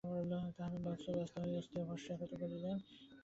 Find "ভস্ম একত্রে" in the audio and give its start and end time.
1.89-2.37